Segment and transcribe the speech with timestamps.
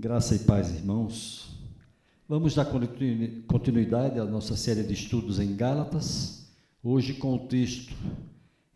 [0.00, 1.60] Graça e paz, irmãos.
[2.26, 2.64] Vamos dar
[3.46, 6.50] continuidade à nossa série de estudos em Gálatas,
[6.82, 7.94] hoje com o texto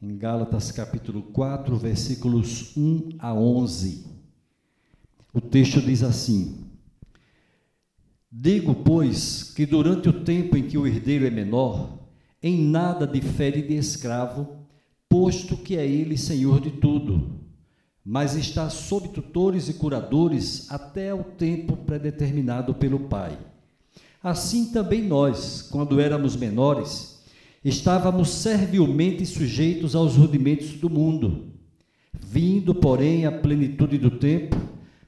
[0.02, 4.04] em Gálatas capítulo 4, versículos 1 a 11.
[5.32, 6.66] O texto diz assim:
[8.30, 12.00] Digo, pois, que durante o tempo em que o herdeiro é menor,
[12.42, 14.58] em nada difere de escravo,
[15.08, 17.43] posto que é ele senhor de tudo
[18.04, 23.38] mas está sob tutores e curadores até o tempo predeterminado pelo Pai.
[24.22, 27.22] Assim também nós, quando éramos menores,
[27.64, 31.46] estávamos servilmente sujeitos aos rudimentos do mundo.
[32.12, 34.56] Vindo, porém, à plenitude do tempo,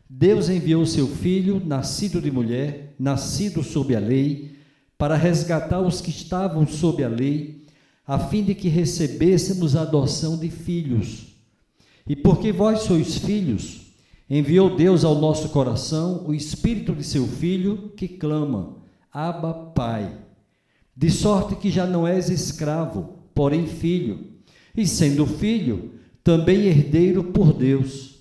[0.09, 4.57] Deus enviou seu Filho, nascido de mulher, nascido sob a lei,
[4.97, 7.67] para resgatar os que estavam sob a lei,
[8.07, 11.26] a fim de que recebêssemos a adoção de filhos.
[12.07, 13.93] E porque vós sois filhos,
[14.31, 18.77] enviou Deus ao nosso coração o espírito de seu filho que clama:
[19.13, 20.19] Abba, Pai.
[20.97, 24.33] De sorte que já não és escravo, porém filho,
[24.75, 25.93] e sendo filho,
[26.25, 28.17] também herdeiro por Deus.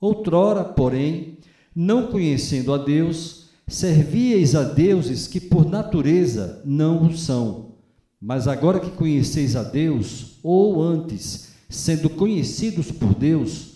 [0.00, 1.38] Outrora, porém,
[1.74, 7.76] não conhecendo a Deus, servíeis a deuses que por natureza não o são.
[8.20, 13.74] Mas agora que conheceis a Deus, ou antes, sendo conhecidos por Deus,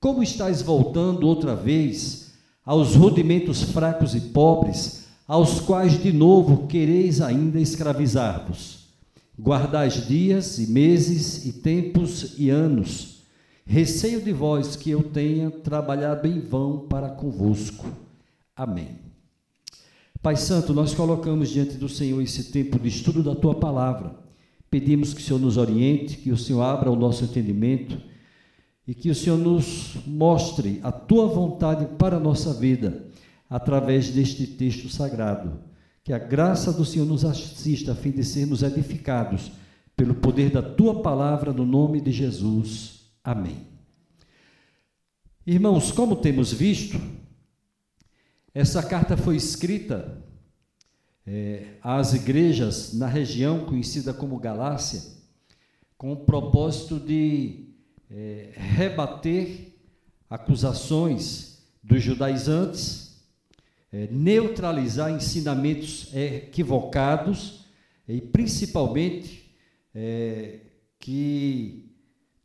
[0.00, 2.32] como estáis voltando outra vez
[2.64, 8.78] aos rudimentos fracos e pobres, aos quais de novo quereis ainda escravizar-vos?
[9.38, 13.18] Guardais dias e meses e tempos e anos.
[13.64, 17.86] Receio de vós que eu tenha trabalhado em vão para convosco.
[18.56, 18.98] Amém.
[20.20, 24.27] Pai Santo, nós colocamos diante do Senhor esse tempo de estudo da tua palavra
[24.70, 28.00] Pedimos que o Senhor nos oriente, que o Senhor abra o nosso entendimento
[28.86, 33.06] e que o Senhor nos mostre a tua vontade para a nossa vida
[33.48, 35.60] através deste texto sagrado.
[36.04, 39.52] Que a graça do Senhor nos assista a fim de sermos edificados
[39.96, 43.10] pelo poder da tua palavra no nome de Jesus.
[43.22, 43.66] Amém.
[45.46, 47.00] Irmãos, como temos visto,
[48.54, 50.22] essa carta foi escrita
[51.30, 55.02] é, às igrejas na região conhecida como Galácia,
[55.98, 57.68] com o propósito de
[58.10, 59.74] é, rebater
[60.30, 63.22] acusações dos judaizantes,
[63.92, 67.66] é, neutralizar ensinamentos equivocados
[68.08, 69.54] e principalmente
[69.94, 70.60] é,
[70.98, 71.92] que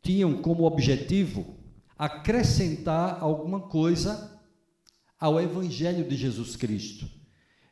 [0.02, 1.56] tinham como objetivo
[1.98, 4.42] acrescentar alguma coisa
[5.18, 7.23] ao Evangelho de Jesus Cristo.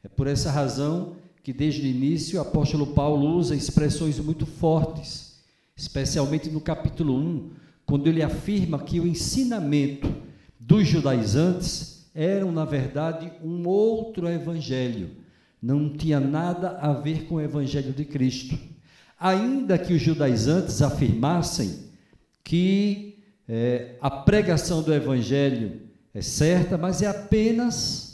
[0.03, 5.39] É por essa razão que desde o início o apóstolo Paulo usa expressões muito fortes,
[5.75, 7.51] especialmente no capítulo 1,
[7.85, 10.11] quando ele afirma que o ensinamento
[10.59, 15.09] dos judaizantes eram, na verdade, um outro evangelho,
[15.61, 18.57] não tinha nada a ver com o evangelho de Cristo.
[19.19, 21.91] Ainda que os judaizantes afirmassem
[22.43, 25.81] que é, a pregação do evangelho
[26.13, 28.10] é certa, mas é apenas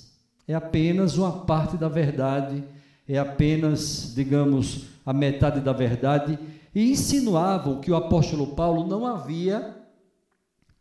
[0.47, 2.63] é apenas uma parte da verdade,
[3.08, 6.40] é apenas, digamos, a metade da verdade,
[6.74, 9.75] e insinuavam que o apóstolo Paulo não havia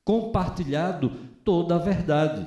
[0.05, 1.11] compartilhado
[1.45, 2.47] toda a verdade.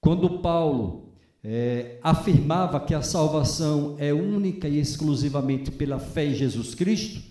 [0.00, 6.74] Quando Paulo é, afirmava que a salvação é única e exclusivamente pela fé em Jesus
[6.74, 7.22] Cristo,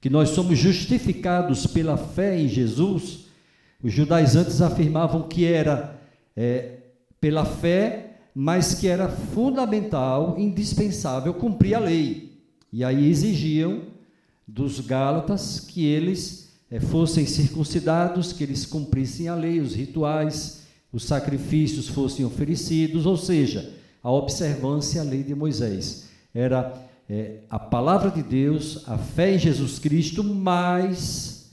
[0.00, 3.26] que nós somos justificados pela fé em Jesus,
[3.82, 6.00] os judaizantes afirmavam que era
[6.36, 6.78] é,
[7.20, 8.07] pela fé
[8.40, 12.38] mas que era fundamental, indispensável cumprir a lei.
[12.72, 13.86] E aí exigiam
[14.46, 20.62] dos Gálatas que eles é, fossem circuncidados, que eles cumprissem a lei, os rituais,
[20.92, 26.08] os sacrifícios fossem oferecidos, ou seja, a observância à lei de Moisés.
[26.32, 31.50] Era é, a palavra de Deus, a fé em Jesus Cristo, mais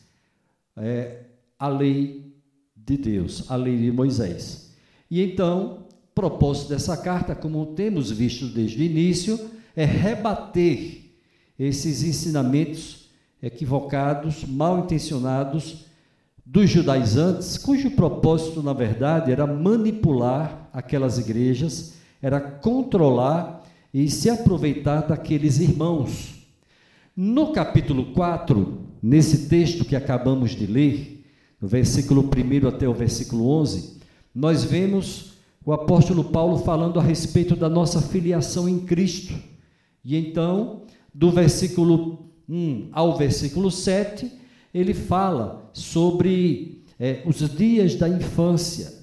[0.78, 1.24] é,
[1.58, 2.32] a lei
[2.76, 4.72] de Deus, a lei de Moisés.
[5.10, 5.85] E então,
[6.16, 9.38] propósito dessa carta, como temos visto desde o início,
[9.76, 11.12] é rebater
[11.60, 13.10] esses ensinamentos
[13.44, 15.86] equivocados, mal intencionados
[16.46, 23.64] dos judaizantes, cujo propósito, na verdade, era manipular aquelas igrejas, era controlar
[23.94, 26.36] e se aproveitar daqueles irmãos.
[27.16, 31.26] No capítulo 4, nesse texto que acabamos de ler,
[31.60, 34.00] no versículo 1 até o versículo 11,
[34.34, 35.35] nós vemos
[35.66, 39.34] o apóstolo Paulo falando a respeito da nossa filiação em Cristo.
[40.04, 44.32] E então, do versículo 1 ao versículo 7,
[44.74, 48.94] ele fala sobre é, os dias da infância.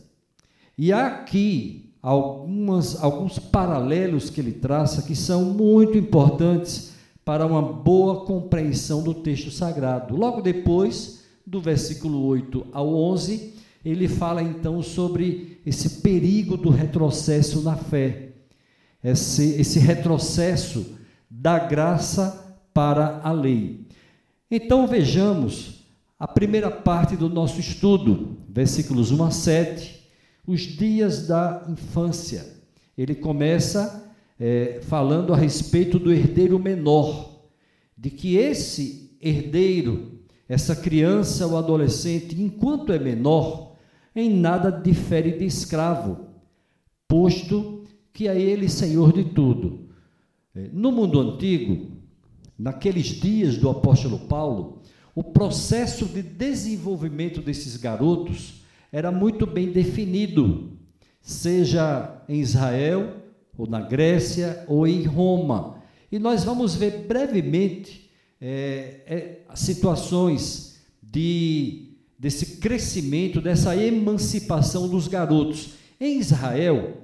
[0.79, 6.93] E há aqui algumas, alguns paralelos que ele traça que são muito importantes
[7.25, 10.17] para uma boa compreensão do texto sagrado.
[10.17, 17.63] Logo depois, do versículo 8 ao 11, ele fala então sobre esse perigo do retrocesso
[17.63, 18.29] na fé,
[19.03, 20.99] esse, esse retrocesso
[21.29, 23.87] da graça para a lei.
[24.51, 25.83] Então vejamos
[26.19, 30.09] a primeira parte do nosso estudo, versículos 1 a 7,
[30.47, 32.47] os dias da infância.
[32.97, 37.43] Ele começa é, falando a respeito do herdeiro menor,
[37.97, 43.72] de que esse herdeiro, essa criança ou adolescente, enquanto é menor,
[44.15, 46.27] em nada difere de escravo,
[47.09, 49.89] posto que é ele senhor de tudo.
[50.55, 51.93] É, no mundo antigo,
[52.59, 54.83] naqueles dias do apóstolo Paulo,
[55.15, 60.73] o processo de desenvolvimento desses garotos era muito bem definido,
[61.21, 63.17] seja em Israel,
[63.57, 65.83] ou na Grécia, ou em Roma.
[66.11, 68.11] E nós vamos ver brevemente
[68.41, 71.92] é, é, situações de,
[72.23, 75.71] desse crescimento, dessa emancipação dos garotos.
[75.99, 76.99] Em Israel,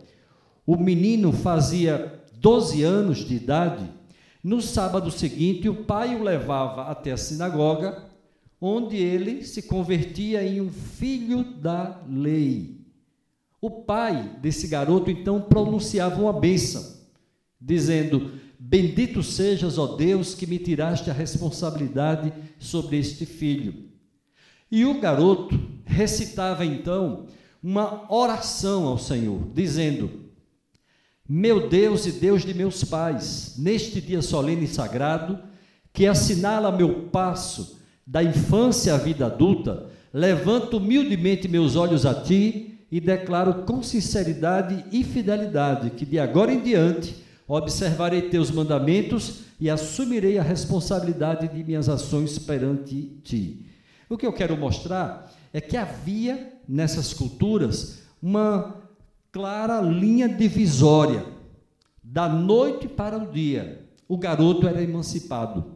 [0.64, 3.84] o menino fazia 12 anos de idade.
[4.44, 8.04] No sábado seguinte, o pai o levava até a sinagoga,
[8.60, 12.86] onde ele se convertia em um filho da lei.
[13.60, 16.94] O pai desse garoto então pronunciava uma bênção,
[17.60, 23.97] dizendo: Bendito sejas, ó Deus, que me tiraste a responsabilidade sobre este filho.
[24.70, 27.26] E o garoto recitava então
[27.62, 30.28] uma oração ao Senhor, dizendo:
[31.28, 35.38] meu Deus e Deus de meus pais, neste dia solene e sagrado,
[35.92, 42.78] que assinala meu passo da infância à vida adulta, levanto humildemente meus olhos a ti
[42.90, 47.14] e declaro com sinceridade e fidelidade que de agora em diante
[47.46, 53.67] observarei teus mandamentos e assumirei a responsabilidade de minhas ações perante ti.
[54.08, 58.74] O que eu quero mostrar é que havia nessas culturas uma
[59.30, 61.24] clara linha divisória.
[62.02, 65.72] Da noite para o dia, o garoto era emancipado.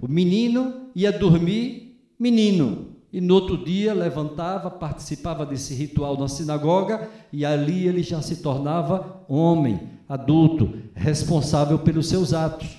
[0.00, 7.10] O menino ia dormir, menino, e no outro dia levantava, participava desse ritual na sinagoga
[7.32, 12.76] e ali ele já se tornava homem, adulto, responsável pelos seus atos.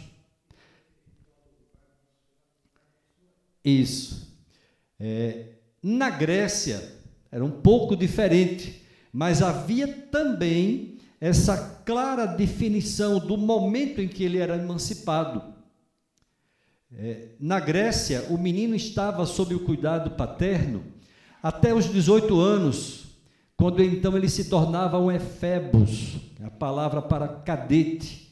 [3.66, 4.27] Isso.
[5.00, 5.46] É,
[5.82, 6.98] na Grécia
[7.32, 8.84] era um pouco diferente.
[9.12, 15.42] Mas havia também essa clara definição do momento em que ele era emancipado.
[16.96, 20.84] É, na Grécia, o menino estava sob o cuidado paterno
[21.42, 23.06] até os 18 anos,
[23.56, 28.32] quando então ele se tornava um efebos, a palavra para cadete.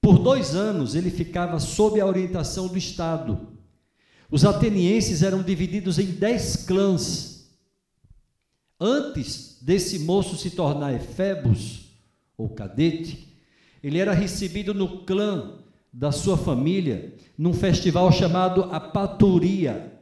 [0.00, 3.48] Por dois anos ele ficava sob a orientação do Estado.
[4.30, 7.50] Os atenienses eram divididos em dez clãs.
[8.78, 11.90] Antes desse moço se tornar efebos,
[12.38, 13.28] ou cadete,
[13.82, 15.58] ele era recebido no clã
[15.92, 19.98] da sua família, num festival chamado Apaturia.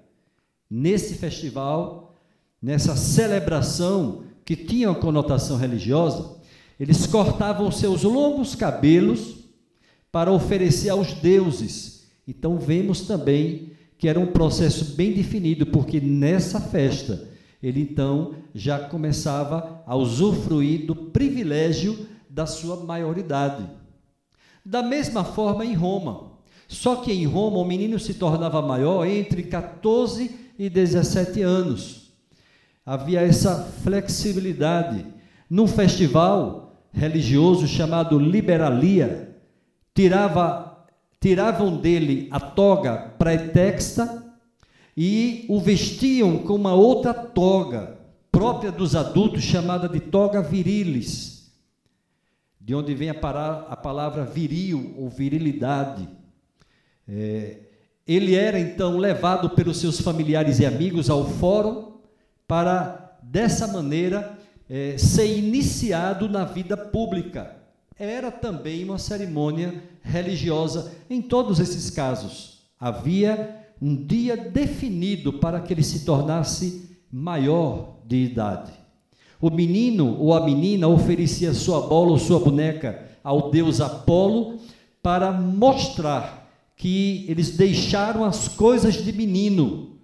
[0.70, 2.14] Nesse festival,
[2.60, 6.36] nessa celebração que tinha uma conotação religiosa,
[6.78, 9.36] eles cortavam seus longos cabelos
[10.12, 12.06] para oferecer aos deuses.
[12.26, 17.28] Então vemos também que era um processo bem definido, porque nessa festa
[17.62, 23.69] ele então já começava a usufruir do privilégio da sua maioridade.
[24.64, 26.28] Da mesma forma em Roma.
[26.69, 32.12] Só que em Roma o menino se tornava maior entre 14 e 17 anos.
[32.84, 35.05] Havia essa flexibilidade.
[35.48, 39.36] Num festival religioso chamado Liberalia,
[39.94, 40.68] tirava,
[41.20, 44.25] tiravam dele a toga pretexta
[44.96, 47.98] e o vestiam com uma outra toga,
[48.31, 51.53] própria dos adultos, chamada de toga virilis,
[52.60, 56.08] de onde vem a, a palavra viril ou virilidade.
[57.08, 57.58] É,
[58.06, 61.98] ele era então levado pelos seus familiares e amigos ao fórum
[62.46, 67.57] para, dessa maneira, é, ser iniciado na vida pública.
[67.98, 72.60] Era também uma cerimônia religiosa em todos esses casos.
[72.78, 78.72] Havia um dia definido para que ele se tornasse maior de idade.
[79.40, 84.58] O menino ou a menina oferecia sua bola ou sua boneca ao deus Apolo
[85.02, 89.96] para mostrar que eles deixaram as coisas de menino.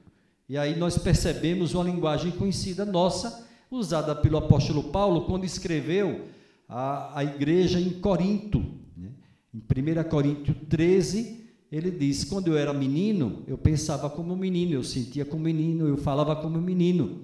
[0.48, 6.22] E aí nós percebemos uma linguagem conhecida nossa, usada pelo apóstolo Paulo quando escreveu
[6.68, 8.64] a, igreja em Corinto.
[8.96, 9.10] Né?
[9.52, 14.84] Em 1 Coríntios 13, ele diz: Quando eu era menino, eu pensava como menino, eu
[14.84, 17.22] sentia como menino, eu falava como menino.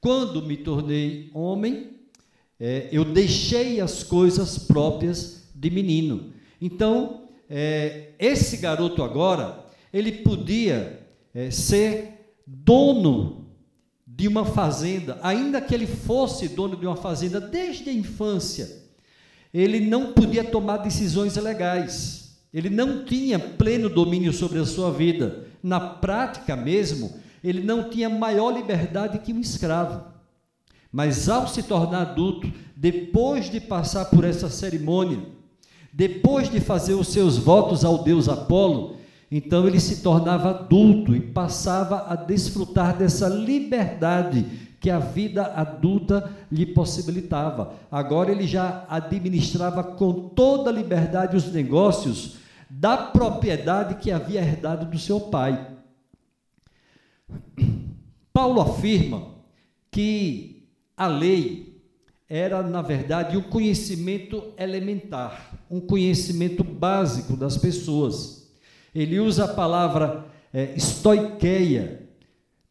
[0.00, 1.90] Quando me tornei homem,
[2.58, 6.32] é, eu deixei as coisas próprias de menino.
[6.60, 13.37] Então, é, esse garoto agora, ele podia é, ser dono
[14.18, 18.82] de uma fazenda, ainda que ele fosse dono de uma fazenda desde a infância,
[19.54, 22.36] ele não podia tomar decisões legais.
[22.52, 25.46] Ele não tinha pleno domínio sobre a sua vida.
[25.62, 30.04] Na prática mesmo, ele não tinha maior liberdade que um escravo.
[30.90, 35.20] Mas ao se tornar adulto, depois de passar por essa cerimônia,
[35.92, 38.96] depois de fazer os seus votos ao deus Apolo,
[39.30, 44.44] então ele se tornava adulto e passava a desfrutar dessa liberdade
[44.80, 47.74] que a vida adulta lhe possibilitava.
[47.90, 52.36] Agora ele já administrava com toda liberdade os negócios
[52.70, 55.76] da propriedade que havia herdado do seu pai.
[58.32, 59.34] Paulo afirma
[59.90, 61.82] que a lei
[62.28, 68.37] era, na verdade, um conhecimento elementar, um conhecimento básico das pessoas.
[68.94, 72.08] Ele usa a palavra é, estoiqueia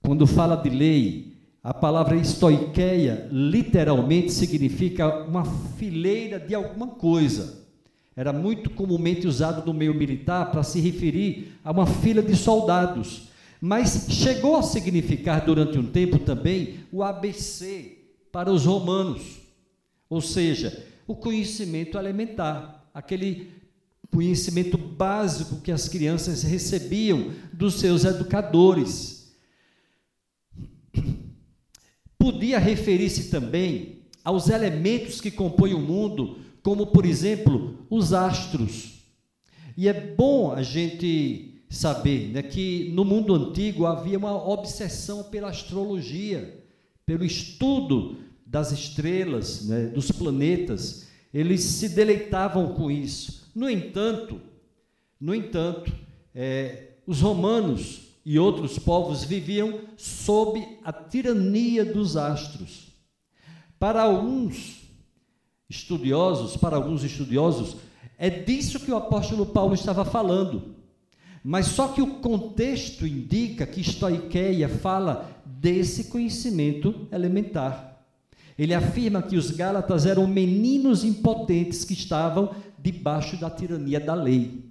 [0.01, 1.37] quando fala de lei.
[1.63, 5.43] A palavra estoiqueia literalmente significa uma
[5.77, 7.65] fileira de alguma coisa.
[8.15, 13.27] Era muito comumente usado no meio militar para se referir a uma fila de soldados.
[13.59, 17.97] Mas chegou a significar durante um tempo também o ABC
[18.31, 19.39] para os romanos.
[20.09, 23.51] Ou seja, o conhecimento elementar, aquele
[24.11, 29.33] conhecimento básico que as crianças recebiam dos seus educadores.
[32.17, 38.97] Podia referir-se também aos elementos que compõem o mundo, como, por exemplo, os astros.
[39.77, 45.49] E é bom a gente saber né, que no mundo antigo havia uma obsessão pela
[45.49, 46.63] astrologia,
[47.05, 51.07] pelo estudo das estrelas, né, dos planetas.
[51.33, 53.46] Eles se deleitavam com isso.
[53.57, 54.39] No entanto,
[55.19, 55.91] no entanto,
[56.35, 62.89] é, os romanos e outros povos viviam sob a tirania dos astros.
[63.79, 64.83] Para alguns
[65.67, 67.77] estudiosos, para alguns estudiosos,
[68.15, 70.75] é disso que o apóstolo Paulo estava falando.
[71.43, 78.05] Mas só que o contexto indica que Stoiqueia fala desse conhecimento elementar.
[78.55, 84.63] Ele afirma que os Gálatas eram meninos impotentes que estavam debaixo da tirania da lei.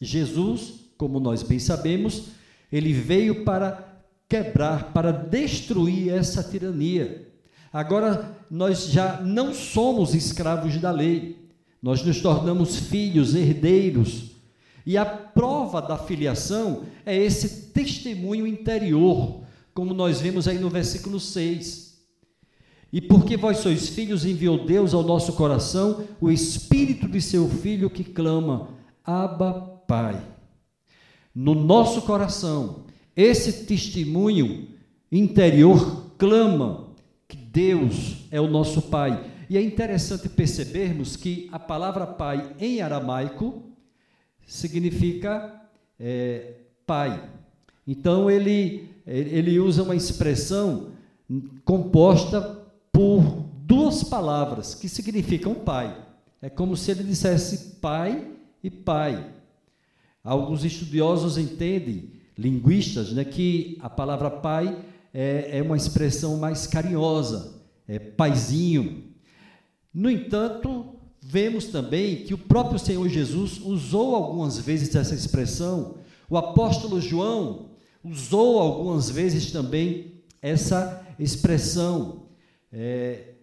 [0.00, 2.28] Jesus, como nós bem sabemos,
[2.70, 7.28] ele veio para quebrar, para destruir essa tirania.
[7.72, 11.50] Agora nós já não somos escravos da lei,
[11.82, 14.32] nós nos tornamos filhos, herdeiros.
[14.84, 19.42] E a prova da filiação é esse testemunho interior,
[19.74, 21.85] como nós vemos aí no versículo 6.
[22.96, 27.90] E porque vós sois filhos, enviou Deus ao nosso coração o espírito de seu filho
[27.90, 28.68] que clama:
[29.04, 29.52] Abba,
[29.86, 30.36] Pai
[31.36, 34.68] no nosso coração, esse testemunho
[35.12, 36.94] interior clama
[37.28, 39.32] que Deus é o nosso Pai.
[39.50, 43.62] E é interessante percebermos que a palavra pai em aramaico
[44.46, 45.62] significa
[46.00, 46.54] é,
[46.86, 47.22] pai.
[47.86, 50.88] Então ele, ele usa uma expressão
[51.66, 52.55] composta
[53.86, 55.96] duas palavras que significam pai.
[56.42, 59.32] É como se ele dissesse pai e pai.
[60.24, 64.76] Alguns estudiosos entendem, linguistas, né, que a palavra pai
[65.14, 69.04] é, é uma expressão mais carinhosa, é paizinho.
[69.94, 76.36] No entanto, vemos também que o próprio Senhor Jesus usou algumas vezes essa expressão, o
[76.36, 77.70] apóstolo João
[78.02, 82.26] usou algumas vezes também essa expressão.
[82.72, 83.35] É,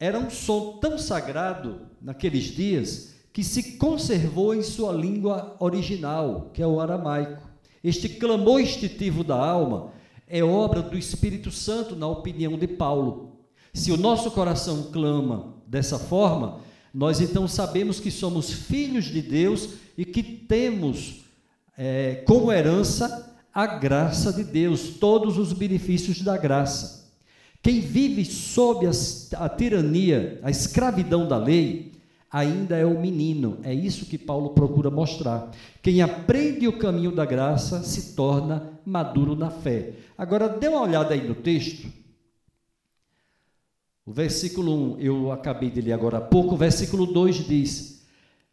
[0.00, 6.62] era um som tão sagrado naqueles dias que se conservou em sua língua original, que
[6.62, 7.42] é o aramaico.
[7.82, 9.92] Este clamor instintivo da alma
[10.26, 13.38] é obra do Espírito Santo, na opinião de Paulo.
[13.72, 16.60] Se o nosso coração clama dessa forma,
[16.92, 21.24] nós então sabemos que somos filhos de Deus e que temos
[21.76, 26.97] é, como herança a graça de Deus, todos os benefícios da graça.
[27.62, 28.90] Quem vive sob a,
[29.44, 31.92] a tirania, a escravidão da lei,
[32.30, 33.58] ainda é um menino.
[33.62, 35.50] É isso que Paulo procura mostrar.
[35.82, 39.94] Quem aprende o caminho da graça se torna maduro na fé.
[40.16, 41.88] Agora, dê uma olhada aí no texto.
[44.04, 48.06] O versículo 1, eu acabei de ler agora há pouco, o versículo 2 diz: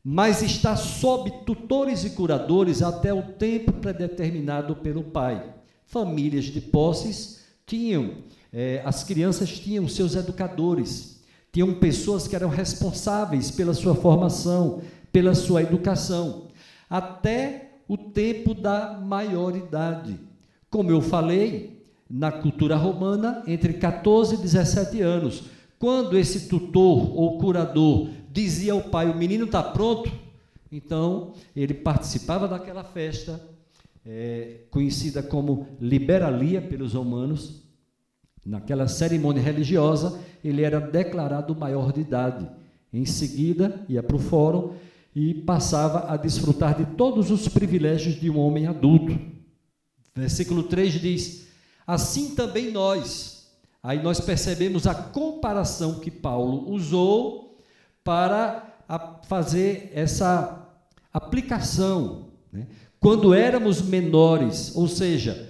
[0.04, 5.56] Mas está sob tutores e curadores até o tempo predeterminado pelo Pai.
[5.86, 8.16] Famílias de posses tinham,
[8.58, 11.22] eh, as crianças tinham seus educadores,
[11.52, 14.82] tinham pessoas que eram responsáveis pela sua formação,
[15.12, 16.48] pela sua educação,
[16.90, 20.18] até o tempo da maioridade.
[20.70, 25.44] Como eu falei, na cultura romana, entre 14 e 17 anos.
[25.78, 30.10] Quando esse tutor ou curador dizia ao pai: O menino está pronto,
[30.72, 33.42] então ele participava daquela festa,
[34.06, 37.65] é, conhecida como liberalia pelos romanos.
[38.46, 42.48] Naquela cerimônia religiosa, ele era declarado maior de idade.
[42.94, 44.74] Em seguida, ia para o fórum
[45.16, 49.18] e passava a desfrutar de todos os privilégios de um homem adulto.
[50.14, 51.48] Versículo 3 diz:
[51.88, 53.52] Assim também nós.
[53.82, 57.60] Aí nós percebemos a comparação que Paulo usou
[58.04, 58.78] para
[59.28, 60.70] fazer essa
[61.14, 62.28] aplicação.
[62.52, 62.68] Né?
[63.00, 65.45] Quando éramos menores, ou seja,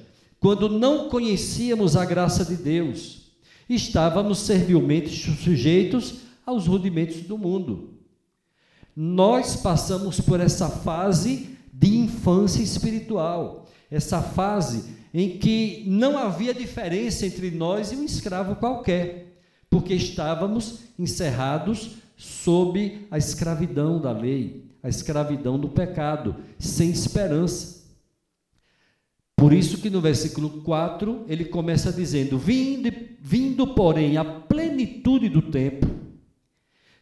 [0.46, 3.32] quando não conhecíamos a graça de Deus,
[3.68, 7.96] estávamos servilmente sujeitos aos rudimentos do mundo.
[8.96, 17.26] Nós passamos por essa fase de infância espiritual, essa fase em que não havia diferença
[17.26, 24.90] entre nós e um escravo qualquer, porque estávamos encerrados sob a escravidão da lei, a
[24.90, 27.75] escravidão do pecado, sem esperança.
[29.46, 35.40] Por isso que no versículo 4 ele começa dizendo: vindo, vindo porém, a plenitude do
[35.40, 35.86] tempo,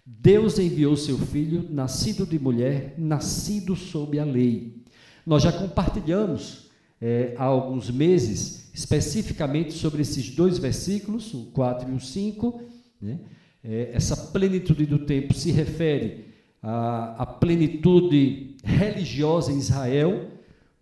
[0.05, 4.83] Deus enviou seu filho, nascido de mulher, nascido sob a lei.
[5.25, 6.69] Nós já compartilhamos
[6.99, 12.61] é, há alguns meses, especificamente sobre esses dois versículos, o 4 e o 5.
[13.01, 13.19] Né?
[13.63, 16.25] É, essa plenitude do tempo se refere
[16.61, 20.32] à, à plenitude religiosa em Israel,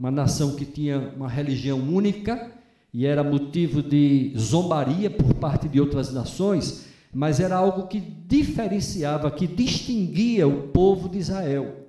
[0.02, 2.52] uma nação que tinha uma religião única
[2.92, 9.30] e era motivo de zombaria por parte de outras nações mas era algo que diferenciava,
[9.30, 11.88] que distinguia o povo de Israel.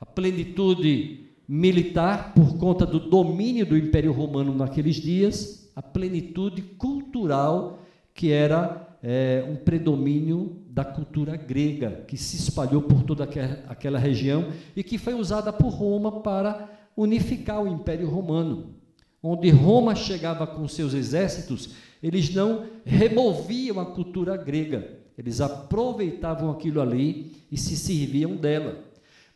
[0.00, 7.78] A plenitude militar, por conta do domínio do Império Romano naqueles dias, a plenitude cultural,
[8.12, 13.28] que era é, um predomínio da cultura grega, que se espalhou por toda
[13.68, 18.74] aquela região e que foi usada por Roma para unificar o Império Romano.
[19.22, 21.70] Onde Roma chegava com seus exércitos,
[22.02, 28.84] eles não removiam a cultura grega, eles aproveitavam aquilo ali e se serviam dela.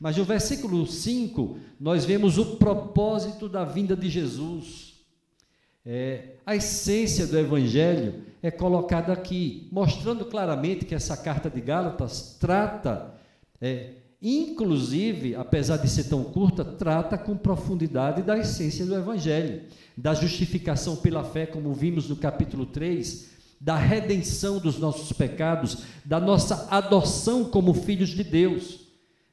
[0.00, 4.94] Mas no versículo 5, nós vemos o propósito da vinda de Jesus.
[5.86, 12.36] É, a essência do Evangelho é colocada aqui, mostrando claramente que essa carta de Gálatas
[12.40, 13.14] trata,
[13.60, 13.92] é,
[14.24, 19.62] inclusive, apesar de ser tão curta, trata com profundidade da essência do Evangelho
[19.96, 26.18] da justificação pela fé, como vimos no capítulo 3, da redenção dos nossos pecados, da
[26.18, 28.80] nossa adoção como filhos de Deus.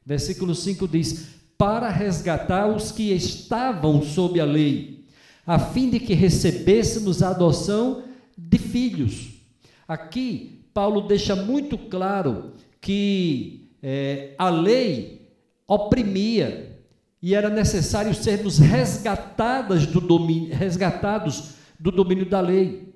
[0.06, 5.06] Versículo 5 diz: Para resgatar os que estavam sob a lei,
[5.46, 8.04] a fim de que recebêssemos a adoção
[8.38, 9.30] de filhos.
[9.88, 15.30] Aqui, Paulo deixa muito claro que é, a lei
[15.68, 16.80] oprimia,
[17.22, 22.94] e era necessário sermos resgatadas do domínio, resgatados do domínio da lei.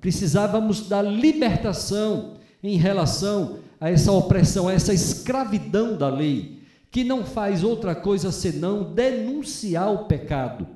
[0.00, 7.24] Precisávamos da libertação em relação a essa opressão, a essa escravidão da lei, que não
[7.24, 10.66] faz outra coisa senão denunciar o pecado.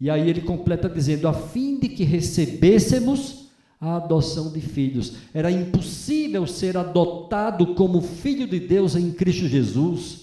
[0.00, 3.41] E aí ele completa dizendo: a fim de que recebêssemos
[3.82, 5.14] a adoção de filhos.
[5.34, 10.22] Era impossível ser adotado como filho de Deus em Cristo Jesus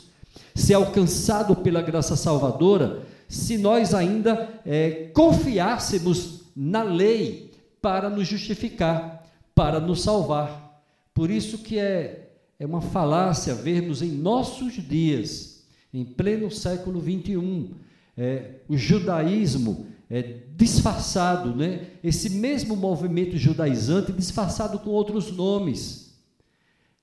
[0.55, 9.25] ser alcançado pela graça salvadora, se nós ainda é, confiássemos na lei para nos justificar,
[9.55, 10.83] para nos salvar.
[11.13, 17.71] Por isso que é, é uma falácia vermos em nossos dias, em pleno século 21,
[18.17, 21.87] é, o judaísmo é, disfarçado, né?
[22.03, 26.15] esse mesmo movimento judaizante disfarçado com outros nomes.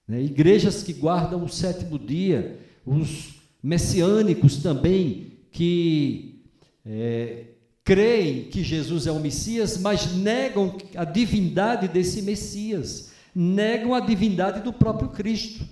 [0.09, 0.23] Né?
[0.23, 6.45] Igrejas que guardam o sétimo dia, os messiânicos também, que
[6.85, 7.45] é,
[7.85, 14.63] creem que Jesus é o Messias, mas negam a divindade desse Messias, negam a divindade
[14.63, 15.65] do próprio Cristo.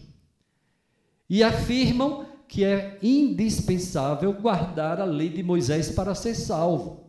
[1.28, 7.03] E afirmam que é indispensável guardar a lei de Moisés para ser salvo.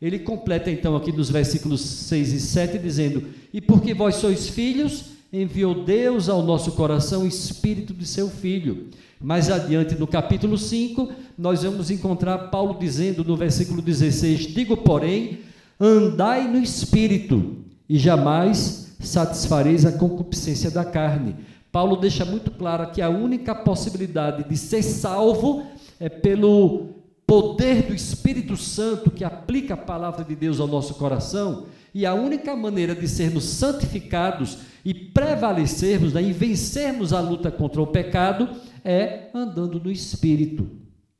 [0.00, 5.06] Ele completa então aqui nos versículos 6 e 7, dizendo: E porque vós sois filhos,
[5.32, 8.88] enviou Deus ao nosso coração o espírito de seu filho.
[9.20, 15.40] Mais adiante, no capítulo 5, nós vamos encontrar Paulo dizendo no versículo 16: Digo, porém,
[15.78, 21.36] andai no espírito, e jamais satisfareis a concupiscência da carne.
[21.70, 25.62] Paulo deixa muito claro que a única possibilidade de ser salvo
[25.98, 26.99] é pelo
[27.30, 32.12] poder do Espírito Santo que aplica a palavra de Deus ao nosso coração, e a
[32.12, 38.48] única maneira de sermos santificados e prevalecermos né, e vencermos a luta contra o pecado
[38.84, 40.68] é andando no Espírito.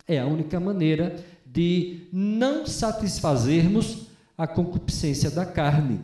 [0.05, 1.15] É a única maneira
[1.47, 6.01] de não satisfazermos a concupiscência da carne.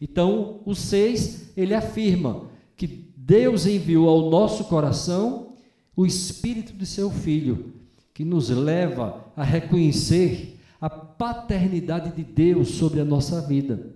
[0.00, 2.44] Então, o 6, ele afirma
[2.76, 5.54] que Deus enviou ao nosso coração
[5.96, 7.71] o Espírito de seu Filho,
[8.14, 13.94] que nos leva a reconhecer a paternidade de Deus sobre a nossa vida.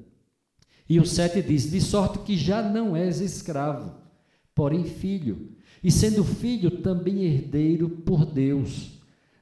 [0.89, 3.93] E o 7 diz: De sorte que já não és escravo,
[4.55, 5.51] porém filho,
[5.83, 8.97] e sendo filho, também herdeiro por Deus.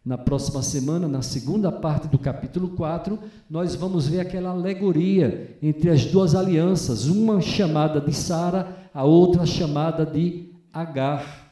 [0.04, 5.88] Na próxima semana, na segunda parte do capítulo 4, nós vamos ver aquela alegoria entre
[5.88, 11.43] as duas alianças, uma chamada de Sara, a outra chamada de Agar.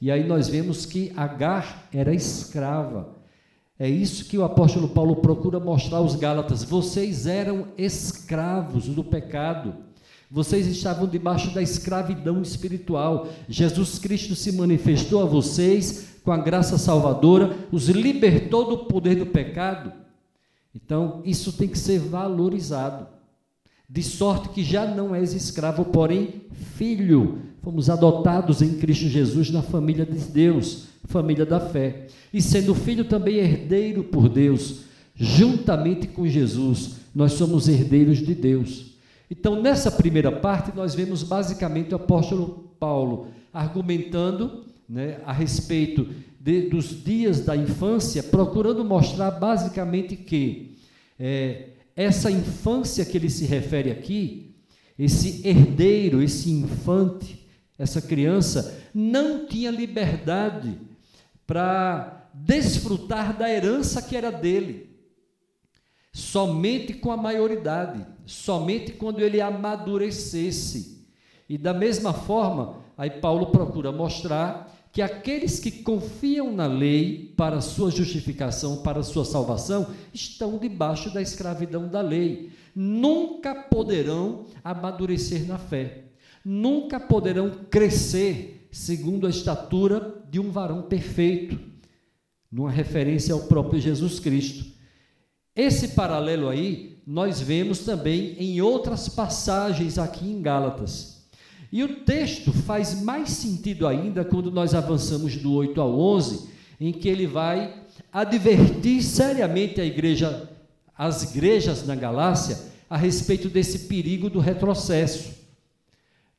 [0.00, 3.16] E aí nós vemos que Agar era escrava.
[3.78, 6.64] É isso que o apóstolo Paulo procura mostrar aos Gálatas.
[6.64, 9.74] Vocês eram escravos do pecado.
[10.30, 13.28] Vocês estavam debaixo da escravidão espiritual.
[13.48, 19.26] Jesus Cristo se manifestou a vocês com a graça salvadora, os libertou do poder do
[19.26, 19.92] pecado.
[20.74, 23.06] Então, isso tem que ser valorizado.
[23.88, 26.42] De sorte que já não és escravo, porém
[26.76, 27.38] filho.
[27.62, 32.06] Fomos adotados em Cristo Jesus na família de Deus, família da fé.
[32.32, 34.82] E sendo filho também herdeiro por Deus,
[35.14, 38.94] juntamente com Jesus, nós somos herdeiros de Deus.
[39.30, 46.06] Então, nessa primeira parte, nós vemos basicamente o apóstolo Paulo argumentando né, a respeito
[46.40, 50.76] de, dos dias da infância, procurando mostrar basicamente que
[51.18, 54.54] é, essa infância que ele se refere aqui,
[54.96, 57.44] esse herdeiro, esse infante,
[57.76, 60.80] essa criança, não tinha liberdade
[61.44, 64.88] para desfrutar da herança que era dele
[66.12, 70.97] somente com a maioridade, somente quando ele amadurecesse.
[71.48, 77.60] E da mesma forma, aí Paulo procura mostrar que aqueles que confiam na lei para
[77.60, 82.50] sua justificação, para sua salvação, estão debaixo da escravidão da lei.
[82.74, 86.04] Nunca poderão amadurecer na fé.
[86.44, 91.58] Nunca poderão crescer segundo a estatura de um varão perfeito,
[92.50, 94.64] numa referência ao próprio Jesus Cristo.
[95.54, 101.17] Esse paralelo aí nós vemos também em outras passagens aqui em Gálatas.
[101.70, 106.48] E o texto faz mais sentido ainda quando nós avançamos do 8 ao 11,
[106.80, 110.48] em que ele vai advertir seriamente a igreja,
[110.96, 115.36] as igrejas na Galácia, a respeito desse perigo do retrocesso.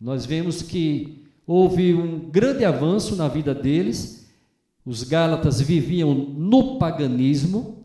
[0.01, 4.27] Nós vemos que houve um grande avanço na vida deles,
[4.85, 7.79] os Gálatas viviam no paganismo,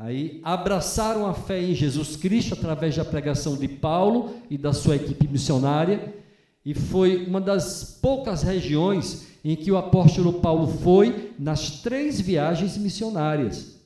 [0.00, 4.96] Aí abraçaram a fé em Jesus Cristo através da pregação de Paulo e da sua
[4.96, 6.14] equipe missionária,
[6.64, 12.76] e foi uma das poucas regiões em que o apóstolo Paulo foi nas três viagens
[12.76, 13.80] missionárias.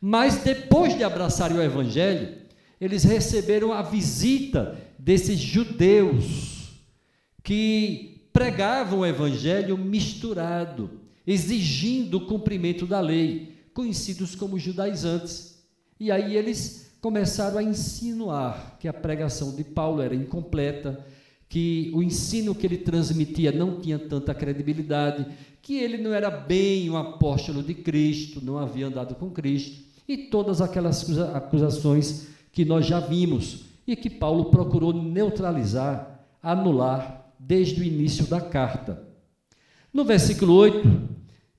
[0.00, 2.36] Mas depois de abraçarem o evangelho,
[2.78, 6.70] eles receberam a visita desses judeus
[7.42, 10.90] que pregavam o evangelho misturado,
[11.26, 15.64] exigindo o cumprimento da lei conhecidos como judaizantes.
[15.98, 21.04] E aí eles começaram a insinuar que a pregação de Paulo era incompleta,
[21.54, 25.24] que o ensino que ele transmitia não tinha tanta credibilidade,
[25.62, 30.16] que ele não era bem um apóstolo de Cristo, não havia andado com Cristo, e
[30.16, 37.84] todas aquelas acusações que nós já vimos e que Paulo procurou neutralizar, anular desde o
[37.84, 39.06] início da carta.
[39.92, 41.08] No versículo 8,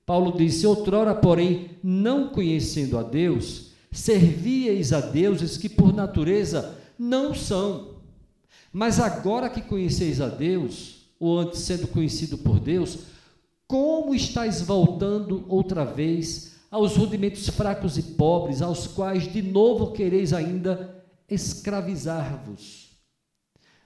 [0.04, 7.34] Paulo disse: Outrora, porém, não conhecendo a Deus, servíeis a deuses que por natureza não
[7.34, 7.95] são.
[8.76, 12.98] Mas agora que conheceis a Deus, ou antes sendo conhecido por Deus,
[13.66, 20.34] como estáis voltando outra vez aos rudimentos fracos e pobres, aos quais de novo quereis
[20.34, 22.90] ainda escravizar-vos?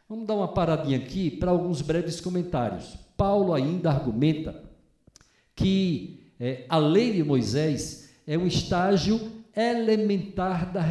[0.09, 2.97] Vamos dar uma paradinha aqui para alguns breves comentários.
[3.17, 4.61] Paulo ainda argumenta
[5.55, 9.21] que é, a lei de Moisés é um estágio
[9.55, 10.83] elementar da,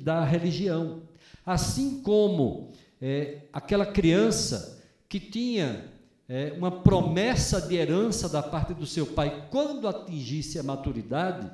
[0.00, 1.02] da religião.
[1.44, 2.71] Assim como
[3.02, 5.86] é, aquela criança que tinha
[6.28, 11.50] é, uma promessa de herança da parte do seu pai quando atingisse a maturidade,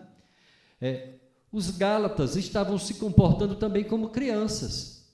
[0.79, 1.15] é,
[1.51, 5.07] os Gálatas estavam se comportando também como crianças,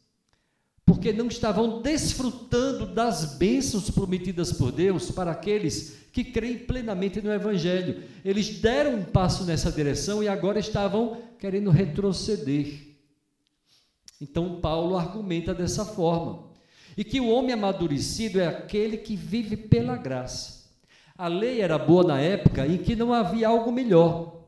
[0.85, 7.33] porque não estavam desfrutando das bênçãos prometidas por Deus para aqueles que creem plenamente no
[7.33, 8.03] Evangelho.
[8.25, 12.94] Eles deram um passo nessa direção e agora estavam querendo retroceder.
[14.25, 16.45] Então, Paulo argumenta dessa forma.
[16.97, 20.65] E que o homem amadurecido é aquele que vive pela graça.
[21.17, 24.47] A lei era boa na época em que não havia algo melhor.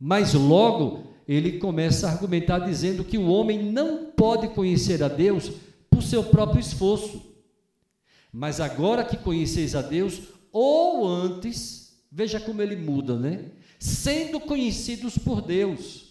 [0.00, 5.52] Mas logo ele começa a argumentar dizendo que o homem não pode conhecer a Deus
[5.90, 7.22] por seu próprio esforço.
[8.32, 13.50] Mas agora que conheceis a Deus, ou antes, veja como ele muda, né?
[13.78, 16.03] Sendo conhecidos por Deus.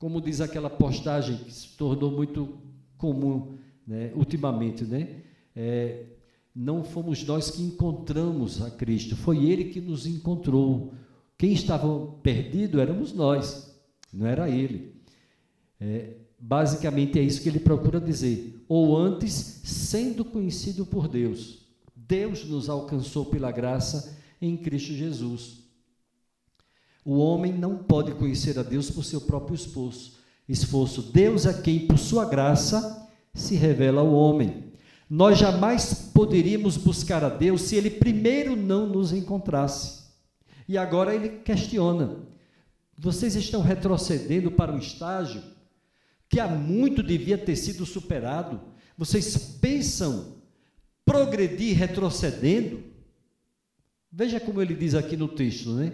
[0.00, 2.58] Como diz aquela postagem que se tornou muito
[2.96, 5.22] comum né, ultimamente, né?
[5.54, 6.06] É,
[6.52, 10.94] não fomos nós que encontramos a Cristo, foi Ele que nos encontrou.
[11.38, 13.72] Quem estava perdido éramos nós,
[14.12, 14.96] não era Ele.
[15.78, 18.64] É, basicamente é isso que ele procura dizer.
[18.66, 21.66] Ou antes, sendo conhecido por Deus.
[21.94, 25.59] Deus nos alcançou pela graça em Cristo Jesus.
[27.04, 31.02] O homem não pode conhecer a Deus por seu próprio esforço.
[31.12, 34.70] Deus é quem, por sua graça, se revela ao homem.
[35.08, 40.04] Nós jamais poderíamos buscar a Deus se ele primeiro não nos encontrasse.
[40.68, 42.18] E agora ele questiona:
[42.96, 45.42] vocês estão retrocedendo para um estágio
[46.28, 48.60] que há muito devia ter sido superado?
[48.96, 50.36] Vocês pensam
[51.04, 52.84] progredir retrocedendo?
[54.12, 55.92] Veja como ele diz aqui no texto, né?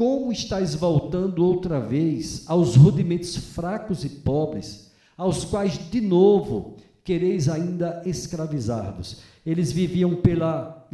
[0.00, 4.90] Como estáis voltando outra vez aos rudimentos fracos e pobres?
[5.20, 9.20] aos quais de novo quereis ainda escravizar-vos.
[9.44, 10.88] Eles viviam pela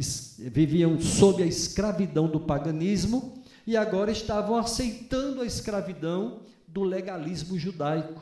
[0.51, 8.21] viviam sob a escravidão do paganismo e agora estavam aceitando a escravidão do legalismo judaico,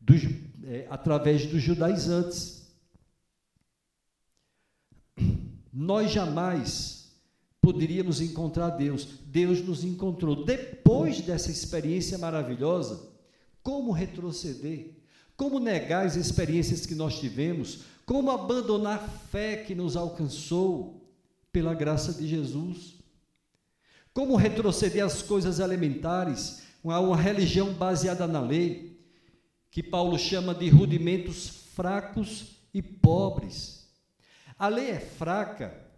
[0.00, 0.22] dos,
[0.64, 2.68] é, através dos judaizantes.
[5.72, 6.99] Nós jamais
[7.60, 9.06] poderíamos encontrar Deus.
[9.26, 10.44] Deus nos encontrou.
[10.44, 13.08] Depois dessa experiência maravilhosa,
[13.62, 14.96] como retroceder?
[15.36, 17.80] Como negar as experiências que nós tivemos?
[18.06, 21.08] Como abandonar a fé que nos alcançou
[21.52, 22.94] pela graça de Jesus?
[24.12, 28.98] Como retroceder às coisas elementares, a uma religião baseada na lei,
[29.70, 33.88] que Paulo chama de rudimentos fracos e pobres?
[34.58, 35.89] A lei é fraca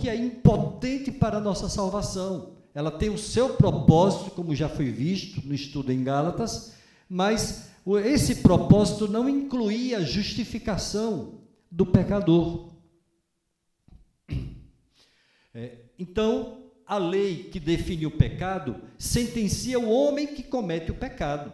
[0.00, 4.90] porque é impotente para a nossa salvação ela tem o seu propósito, como já foi
[4.90, 6.72] visto no estudo em Gálatas,
[7.08, 7.68] mas
[8.04, 12.70] esse propósito não incluía a justificação do pecador.
[15.52, 21.52] É, então, a lei que define o pecado sentencia o homem que comete o pecado.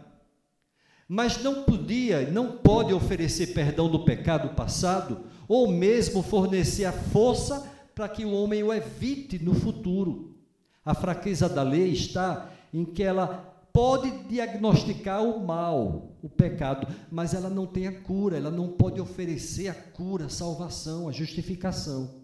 [1.09, 7.76] Mas não podia, não pode oferecer perdão do pecado passado, ou mesmo fornecer a força
[7.97, 10.37] para que o homem o evite no futuro.
[10.85, 13.27] A fraqueza da lei está em que ela
[13.73, 19.01] pode diagnosticar o mal, o pecado, mas ela não tem a cura, ela não pode
[19.01, 22.21] oferecer a cura, a salvação, a justificação.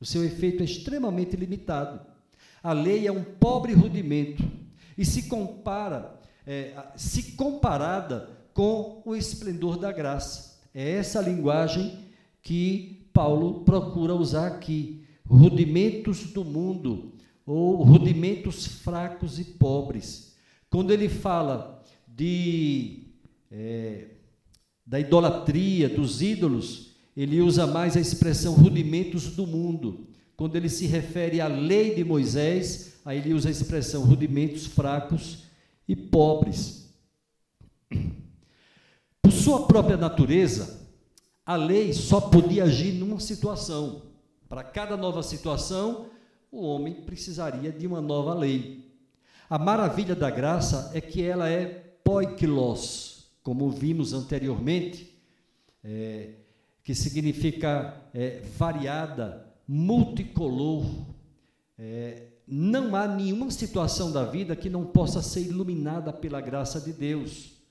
[0.00, 2.04] O seu efeito é extremamente limitado.
[2.60, 4.42] A lei é um pobre rudimento
[4.98, 10.60] e se compara, é, se comparada com o esplendor da graça.
[10.74, 12.00] É essa linguagem
[12.42, 15.04] que Paulo procura usar aqui.
[15.24, 17.12] Rudimentos do mundo,
[17.46, 20.36] ou rudimentos fracos e pobres.
[20.68, 23.04] Quando ele fala de
[23.50, 24.06] é,
[24.86, 30.08] da idolatria, dos ídolos, ele usa mais a expressão rudimentos do mundo.
[30.36, 35.44] Quando ele se refere à lei de Moisés, aí ele usa a expressão rudimentos fracos
[35.86, 36.92] e pobres.
[39.20, 40.81] Por sua própria natureza,
[41.44, 44.02] a lei só podia agir numa situação.
[44.48, 46.06] Para cada nova situação,
[46.50, 48.92] o homem precisaria de uma nova lei.
[49.48, 51.66] A maravilha da graça é que ela é
[52.04, 55.18] poikilos, como vimos anteriormente,
[55.82, 56.30] é,
[56.84, 60.84] que significa é, variada, multicolor.
[61.78, 66.92] É, não há nenhuma situação da vida que não possa ser iluminada pela graça de
[66.92, 67.61] Deus.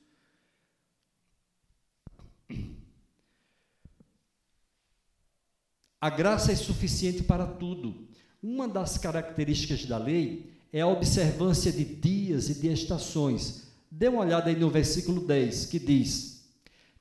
[6.01, 7.93] A graça é suficiente para tudo.
[8.41, 13.67] Uma das características da lei é a observância de dias e de estações.
[13.91, 16.41] Dê uma olhada aí no versículo 10, que diz: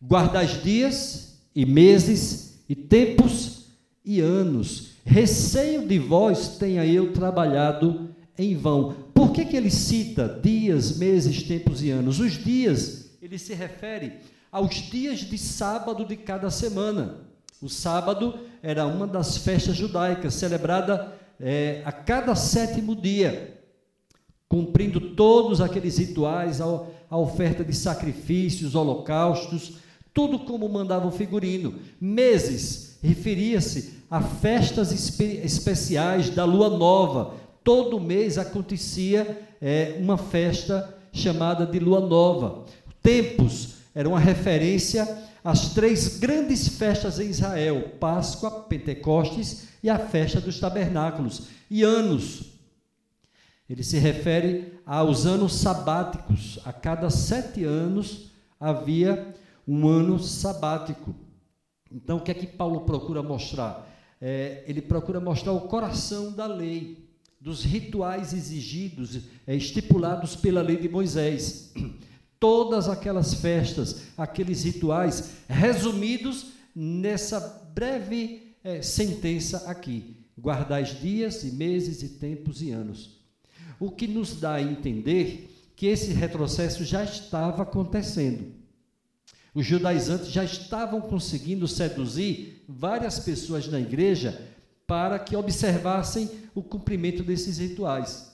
[0.02, 3.68] Guardais dias e meses e tempos
[4.04, 4.90] e anos.
[5.02, 8.94] Receio de vós tenha eu trabalhado em vão.
[9.14, 12.20] Por que, que ele cita dias, meses, tempos e anos?
[12.20, 14.12] Os dias, ele se refere
[14.52, 17.29] aos dias de sábado de cada semana.
[17.62, 23.58] O sábado era uma das festas judaicas, celebrada é, a cada sétimo dia,
[24.48, 26.64] cumprindo todos aqueles rituais, a,
[27.10, 29.74] a oferta de sacrifícios, holocaustos,
[30.12, 31.74] tudo como mandava o figurino.
[32.00, 37.34] Meses referia-se a festas espe especiais da lua nova.
[37.62, 42.64] Todo mês acontecia é, uma festa chamada de lua nova.
[43.02, 45.06] Tempos era uma referência
[45.42, 51.48] às três grandes festas em Israel: Páscoa, Pentecostes e a festa dos tabernáculos.
[51.70, 52.50] E anos.
[53.68, 56.58] Ele se refere aos anos sabáticos.
[56.64, 59.32] A cada sete anos havia
[59.66, 61.14] um ano sabático.
[61.90, 63.88] Então, o que é que Paulo procura mostrar?
[64.20, 67.08] É, ele procura mostrar o coração da lei,
[67.40, 71.72] dos rituais exigidos, é, estipulados pela lei de Moisés.
[72.40, 77.38] Todas aquelas festas, aqueles rituais, resumidos nessa
[77.74, 83.20] breve é, sentença aqui: guardais dias e meses e tempos e anos.
[83.78, 88.52] O que nos dá a entender que esse retrocesso já estava acontecendo.
[89.54, 94.48] Os judaizantes já estavam conseguindo seduzir várias pessoas na igreja
[94.86, 98.30] para que observassem o cumprimento desses rituais.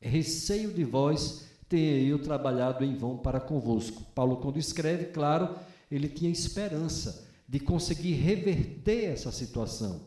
[0.00, 4.02] Receio de vós tenha eu trabalhado em vão para convosco.
[4.12, 5.54] Paulo, quando escreve, claro,
[5.90, 10.00] ele tinha esperança de conseguir reverter essa situação.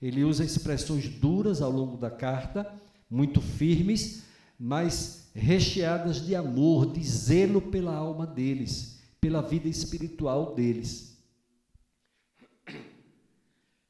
[0.00, 2.72] Ele usa expressões duras ao longo da carta,
[3.10, 4.22] muito firmes,
[4.58, 11.18] mas recheadas de amor, de zelo pela alma deles, pela vida espiritual deles.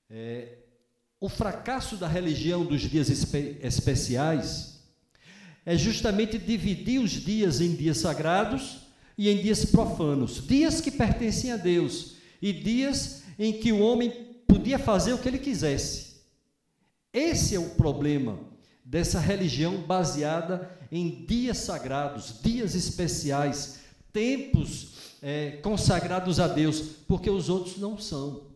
[0.09, 0.59] É,
[1.21, 4.72] o fracasso da religião dos dias espe especiais
[5.65, 8.79] é justamente dividir os dias em dias sagrados
[9.17, 14.11] e em dias profanos, dias que pertencem a Deus e dias em que o homem
[14.47, 16.13] podia fazer o que ele quisesse.
[17.13, 18.39] Esse é o problema
[18.85, 23.81] dessa religião baseada em dias sagrados, dias especiais,
[24.13, 28.51] tempos é, consagrados a Deus, porque os outros não são.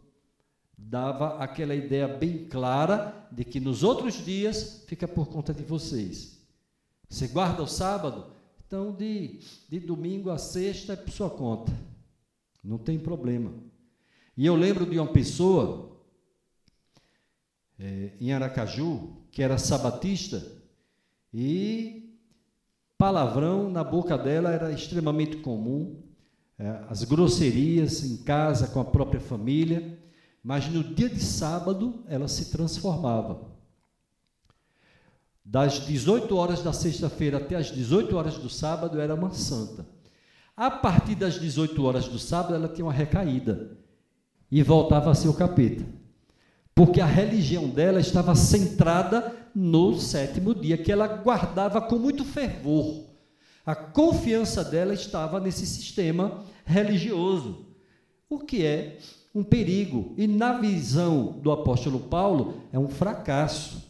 [0.76, 6.35] Dava aquela ideia bem clara de que nos outros dias fica por conta de vocês.
[7.08, 8.26] Você guarda o sábado,
[8.66, 11.72] então de, de domingo a sexta é por sua conta.
[12.62, 13.52] Não tem problema.
[14.36, 16.02] E eu lembro de uma pessoa
[17.78, 20.44] é, em Aracaju, que era sabatista,
[21.32, 22.18] e
[22.98, 26.02] palavrão na boca dela era extremamente comum
[26.58, 29.98] é, as grosserias em casa com a própria família,
[30.42, 33.55] mas no dia de sábado ela se transformava.
[35.48, 39.86] Das 18 horas da sexta-feira até as 18 horas do sábado era uma santa.
[40.56, 43.78] A partir das 18 horas do sábado ela tinha uma recaída
[44.50, 45.86] e voltava a ser o capeta.
[46.74, 53.04] Porque a religião dela estava centrada no sétimo dia, que ela guardava com muito fervor.
[53.64, 57.66] A confiança dela estava nesse sistema religioso,
[58.28, 58.98] o que é
[59.32, 60.12] um perigo.
[60.18, 63.85] E na visão do apóstolo Paulo, é um fracasso,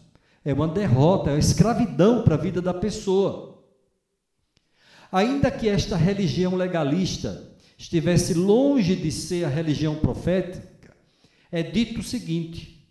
[0.47, 3.65] é uma derrota, é uma escravidão para a vida da pessoa.
[5.11, 10.95] Ainda que esta religião legalista estivesse longe de ser a religião profética,
[11.51, 12.89] é dito o seguinte: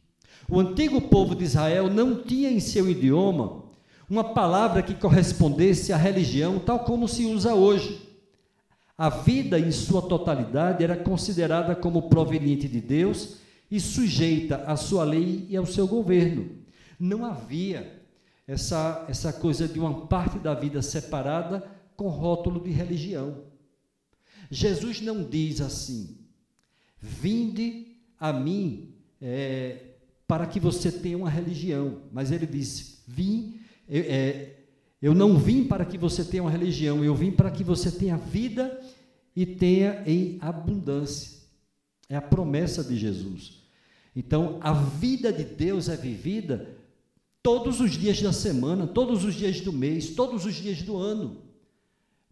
[0.50, 3.64] o antigo povo de Israel não tinha em seu idioma
[4.10, 8.02] uma palavra que correspondesse à religião tal como se usa hoje.
[8.98, 13.38] A vida em sua totalidade era considerada como proveniente de Deus
[13.72, 16.65] e sujeita à sua lei e ao seu governo.
[17.00, 18.04] Não havia
[18.48, 23.44] essa, essa coisa de uma parte da vida separada com rótulo de religião.
[24.50, 26.18] Jesus não diz assim:
[27.00, 29.96] vinde a mim é,
[30.28, 34.56] para que você tenha uma religião, mas ele diz: vim eu, é,
[35.02, 38.18] eu não vim para que você tenha uma religião, eu vim para que você tenha
[38.18, 38.80] vida
[39.36, 41.36] e tenha em abundância.
[42.10, 43.64] É a promessa de Jesus.
[44.16, 46.75] Então, a vida de Deus é vivida
[47.46, 51.44] todos os dias da semana, todos os dias do mês, todos os dias do ano.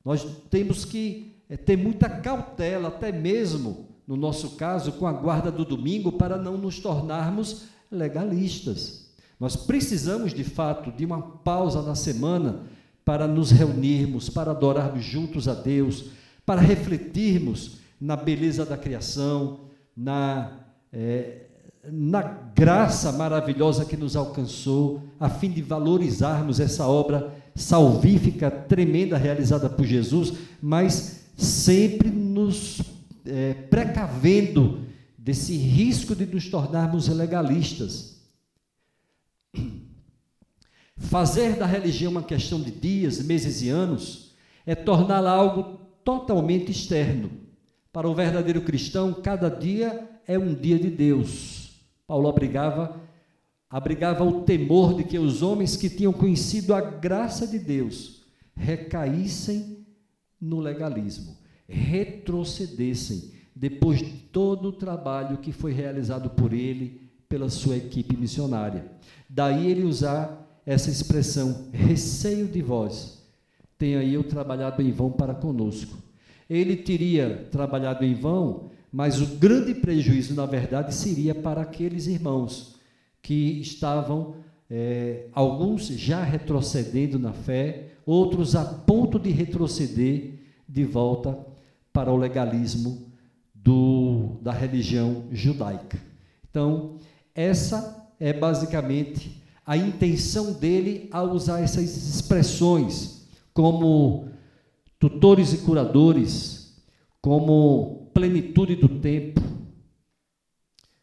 [0.04, 5.52] Nós temos que é, ter muita cautela, até mesmo, no nosso caso, com a guarda
[5.52, 9.14] do domingo, para não nos tornarmos legalistas.
[9.40, 12.64] Nós precisamos, de fato, de uma pausa na semana
[13.06, 16.06] para nos reunirmos, para adorarmos juntos a Deus,
[16.44, 19.60] para refletirmos na beleza da criação,
[19.96, 20.60] na,
[20.92, 21.46] é,
[21.92, 29.70] na graça maravilhosa que nos alcançou, a fim de valorizarmos essa obra salvífica tremenda realizada
[29.70, 32.82] por Jesus, mas sempre nos
[33.26, 34.82] é, precavendo
[35.18, 38.22] desse risco de nos tornarmos legalistas.
[40.96, 44.34] Fazer da religião uma questão de dias, meses e anos
[44.66, 47.30] é torná-la algo totalmente externo.
[47.92, 51.63] Para o verdadeiro cristão, cada dia é um dia de Deus.
[52.08, 53.02] Paulo abrigava
[53.70, 58.22] abrigava o temor de que os homens que tinham conhecido a graça de Deus
[58.56, 59.84] recaíssem
[60.40, 61.36] no legalismo,
[61.68, 68.92] retrocedessem depois de todo o trabalho que foi realizado por ele, pela sua equipe missionária.
[69.28, 73.24] Daí ele usar essa expressão, receio de vós,
[73.76, 75.98] tenha eu trabalhado em vão para conosco.
[76.48, 82.76] Ele teria trabalhado em vão, mas o grande prejuízo, na verdade, seria para aqueles irmãos
[83.24, 84.36] que estavam,
[84.70, 90.34] é, alguns já retrocedendo na fé, outros a ponto de retroceder
[90.70, 91.36] de volta
[91.92, 93.08] para o legalismo
[93.56, 96.00] do, da religião judaica.
[96.48, 96.98] Então,
[97.34, 103.26] essa é basicamente a intenção dele ao usar essas expressões
[103.56, 104.28] como
[105.00, 106.76] tutores e curadores,
[107.20, 109.42] como plenitude do tempo,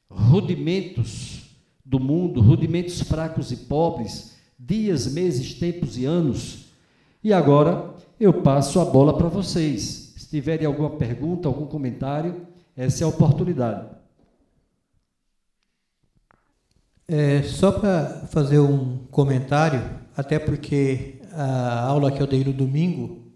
[0.08, 1.42] rudimentos
[1.84, 6.66] do mundo, rudimentos fracos e pobres, dias, meses, tempos e anos.
[7.22, 10.14] E agora eu passo a bola para vocês.
[10.16, 12.46] Se tiverem alguma pergunta, algum comentário,
[12.76, 13.88] essa é a oportunidade.
[17.08, 19.82] É, só para fazer um comentário,
[20.16, 23.32] até porque a aula que eu dei no domingo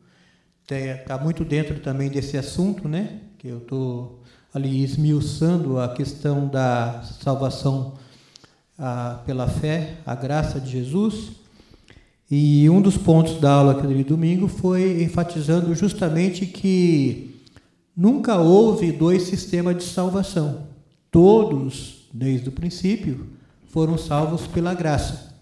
[0.63, 3.21] está muito dentro também desse assunto, né?
[3.45, 4.23] Que eu estou
[4.55, 7.93] ali esmiuçando a questão da salvação
[8.79, 11.33] a, pela fé, a graça de Jesus.
[12.31, 17.39] E um dos pontos da aula dei domingo foi enfatizando justamente que
[17.95, 20.67] nunca houve dois sistemas de salvação.
[21.11, 23.27] Todos, desde o princípio,
[23.67, 25.34] foram salvos pela graça.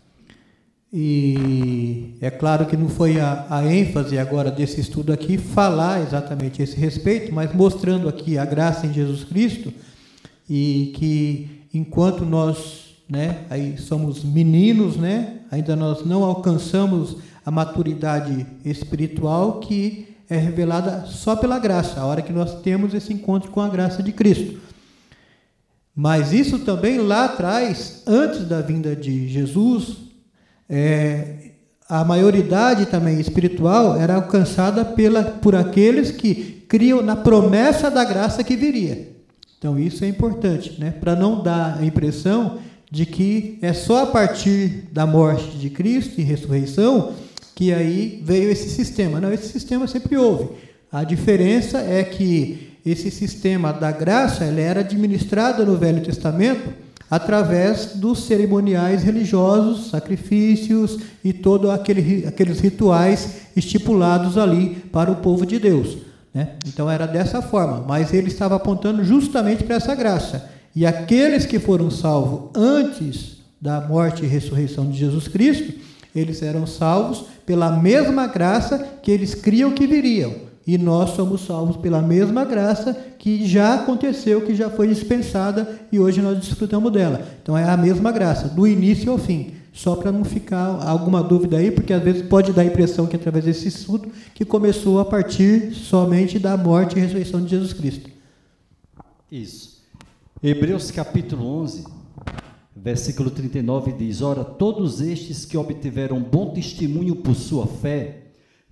[0.93, 6.63] E é claro que não foi a, a, ênfase agora desse estudo aqui falar exatamente
[6.63, 9.73] esse respeito, mas mostrando aqui a graça em Jesus Cristo
[10.51, 13.45] e que enquanto nós né?
[13.51, 15.41] Aí somos meninos, né?
[15.51, 22.23] Ainda nós não alcançamos a maturidade espiritual que é revelada só pela graça, a hora
[22.23, 24.59] que nós temos esse encontro com a graça de Cristo.
[25.95, 29.99] Mas isso também lá atrás, antes da vinda de Jesus,
[30.75, 31.25] é,
[31.87, 38.43] a maioridade também espiritual era alcançada pela, por aqueles que criam na promessa da graça
[38.43, 39.11] que viria.
[39.59, 40.91] Então isso é importante, né?
[40.91, 42.59] para não dar a impressão
[42.91, 47.13] de que é só a partir da morte de Cristo e ressurreição
[47.55, 49.21] que aí veio esse sistema.
[49.21, 50.49] Não, esse sistema sempre houve.
[50.91, 56.73] A diferença é que esse sistema da graça ele era administrado no Velho Testamento
[57.13, 65.45] através dos cerimoniais religiosos, sacrifícios e todos aquele, aqueles rituais estipulados ali para o povo
[65.45, 65.99] de Deus.
[66.33, 66.55] Né?
[66.67, 70.49] Então era dessa forma, mas ele estava apontando justamente para essa graça.
[70.75, 75.71] E aqueles que foram salvos antes da morte e ressurreição de Jesus Cristo,
[76.17, 80.33] eles eram salvos pela mesma graça que eles criam que viriam.
[80.67, 85.99] E nós somos salvos pela mesma graça que já aconteceu, que já foi dispensada e
[85.99, 87.27] hoje nós desfrutamos dela.
[87.43, 89.55] Então é a mesma graça, do início ao fim.
[89.73, 93.17] Só para não ficar alguma dúvida aí, porque às vezes pode dar a impressão que
[93.17, 98.11] através desse estudo que começou a partir somente da morte e ressurreição de Jesus Cristo.
[99.31, 99.83] Isso.
[100.43, 101.85] Hebreus capítulo 11,
[102.77, 108.22] versículo 39 diz: Ora, todos estes que obtiveram bom testemunho por sua fé,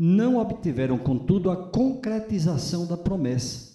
[0.03, 3.75] não obtiveram, contudo, a concretização da promessa,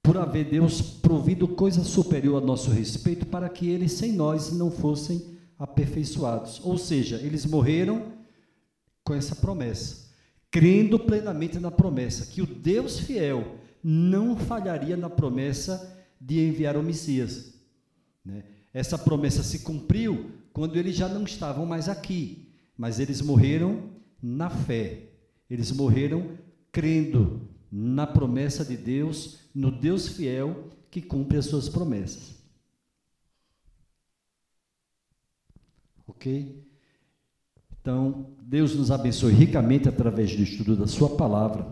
[0.00, 4.70] por haver Deus provido coisa superior a nosso respeito, para que eles sem nós não
[4.70, 6.60] fossem aperfeiçoados.
[6.62, 8.12] Ou seja, eles morreram
[9.02, 10.08] com essa promessa,
[10.52, 16.82] crendo plenamente na promessa, que o Deus fiel não falharia na promessa de enviar o
[16.82, 17.54] Messias.
[18.24, 18.44] Né?
[18.72, 23.90] Essa promessa se cumpriu quando eles já não estavam mais aqui, mas eles morreram
[24.22, 25.13] na fé,
[25.54, 26.36] eles morreram
[26.70, 32.34] crendo na promessa de Deus, no Deus fiel que cumpre as suas promessas.
[36.06, 36.62] Ok?
[37.80, 41.66] Então, Deus nos abençoe ricamente através do estudo da Sua palavra,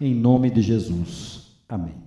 [0.00, 1.58] em nome de Jesus.
[1.68, 2.03] Amém.